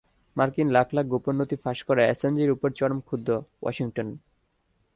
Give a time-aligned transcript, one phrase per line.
[0.35, 3.27] মার্কিন লাখ লাখ গোপন নথি ফাঁস করায় অ্যাসাঞ্জের ওপর চরম ক্ষুব্ধ
[3.61, 4.07] ওয়াশিংটন।